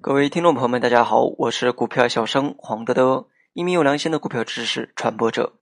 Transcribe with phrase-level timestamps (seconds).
[0.00, 5.54] 各位听众朋友们，大家好，我是股票小生黄德德，一名有良心的股票知识传播者。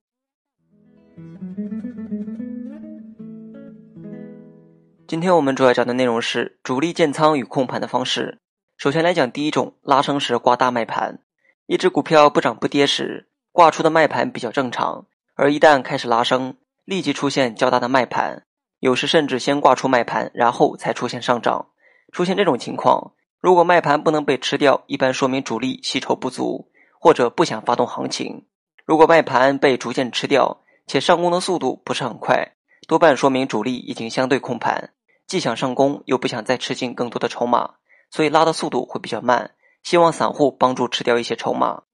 [5.07, 8.41] 今天我们主要讲的内容是主力建仓与控盘的方式。
[8.77, 11.21] 首先来讲第一种，拉升时挂大卖盘。
[11.67, 18.45] 一只股票不涨不跌时，挂出的卖盘比较正常；而一旦开始拉升，立即出现较大的卖盘，
[18.85, 21.69] 有时甚至先挂出卖盘，然后才出现上涨。
[22.13, 23.15] 出现这种情况。
[23.41, 26.71] 如果卖盘不能被吃掉，一般说明主力吸筹不足，
[27.01, 28.45] 或者不想发动行情。
[28.85, 32.47] 如果卖盘被逐渐吃掉，且上攻的速度不是很快，
[32.87, 34.91] 多半说明主力已经相对控盘，
[35.27, 37.77] 既想上攻又不想再吃进更多的筹码，
[38.11, 39.53] 所以拉的速度会比较慢。
[39.83, 41.85] 希望散户帮助吃掉一些筹码。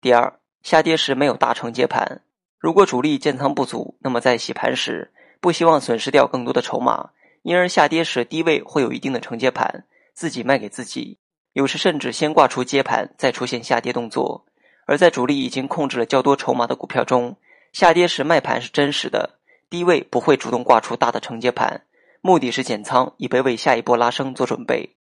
[0.00, 2.22] 第二，下跌时没有大承接盘。
[2.60, 5.12] 如果主力建仓不足，那么在洗盘时
[5.46, 7.10] 不希望损失掉更多的筹码，
[7.42, 9.84] 因而下跌时低位会有一定的承接盘。
[10.12, 11.20] 自己卖给自己，
[11.52, 14.44] 有时甚至先挂出接盘，再出现下跌动作。
[14.86, 17.36] 而在主力已经控制了较多筹码的股票中，
[17.72, 19.38] 下跌时卖盘是真实的，
[19.70, 21.84] 低位不会主动挂出大的承接盘，
[22.20, 24.96] 目的是减仓，以备为下一波拉升做准备。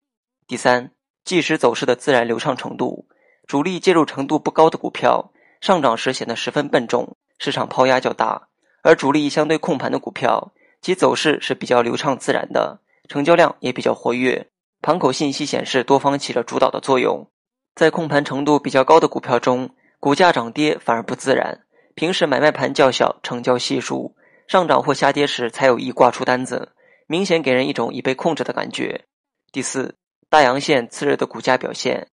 [0.46, 0.90] 第三，
[1.24, 3.08] 即时走势的自然流畅程度，
[3.46, 8.48] 主力介入程度不高的股票，上涨时显得十分笨重，市场抛压较大；
[8.84, 14.46] 而主力相对控盘的股票，其走势是比较流畅自然的，成交量也比较活跃。
[14.82, 17.26] 盘口信息显示，多方起了主导的作用。
[17.74, 21.62] 在控盘程度比较高的股票中，股价涨跌反而不自然。
[21.94, 24.14] 平时买卖盘较小，成交稀疏，
[24.46, 26.72] 上涨或下跌时才有意挂出单子，
[27.06, 29.06] 明显给人一种已被控制的感觉。
[29.50, 29.94] 第四，
[30.28, 32.08] 大阳线次日的股价表现，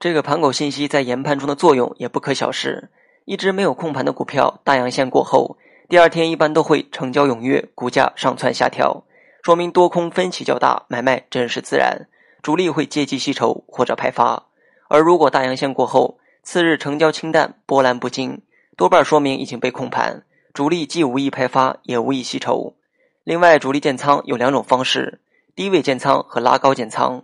[0.00, 2.90] 这个盘口信息在研判中的作用也不可小视。
[3.26, 5.56] 一只没有控盘的股票，大阳线过后，
[5.88, 9.04] 第二天一般都会成交踊跃，股价上蹿下跳，
[9.42, 12.08] 说明多空分歧较大，买卖真实自然。
[12.42, 14.46] 主力会借机吸筹或者派发，
[14.88, 18.42] 而如果大阳线过后，次日成交清淡，波澜不惊，
[18.76, 22.74] 多半说明已经被控盘，主力既无意派发，也无意吸筹。
[23.22, 25.20] 另外，主力建仓有两种方式：
[25.54, 27.22] 低位建仓和拉高建仓。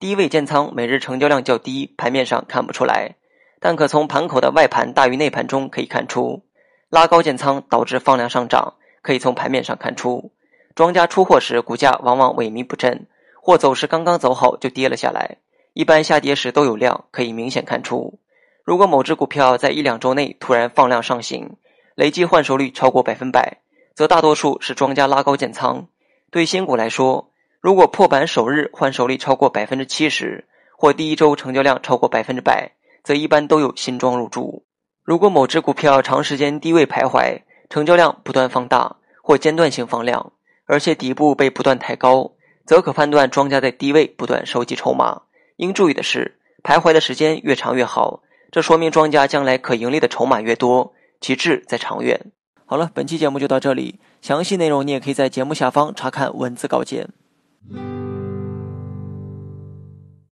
[0.00, 3.16] 低位建仓每日成交量较低，盘面上看不出来，
[3.60, 6.42] 但可从盘口的外盘大于内盘中可以看出；
[6.90, 10.32] 拉高建仓导致放量上涨，可以从盘面上看出。
[10.74, 13.06] 庄家出货时，股价往往萎靡不振。
[13.40, 15.38] 或走势刚刚走好就跌了下来，
[15.72, 18.18] 一般下跌时都有量，可以明显看出。
[18.62, 21.56] 如果某只股票在一两周内突然放量上行，
[21.94, 23.58] 累计换手率超过百分百，
[23.94, 25.86] 则大多数是庄家拉高建仓。
[26.30, 27.30] 对新股来说，
[27.62, 32.72] 如果破板首日换手率超过百分之七十，或第一周成交量超过百分之百，
[33.02, 34.62] 则一般都有新庄入驻。
[35.08, 40.32] 如果某只股票长时间低位徘徊，成交量不断放大或间断性放量，
[40.66, 42.32] 而且底部被不断抬高。
[42.66, 45.22] 则可判断庄家在低位不断收集筹码。
[45.56, 48.20] 应注意的是，徘徊的时间越长越好，
[48.50, 50.92] 这说明庄家将来可盈利的筹码越多，
[51.22, 52.26] 其志在长远。
[52.66, 57.08] 好了，本期节目就到这里，详细内容你也可以在节目下方查看文字稿件。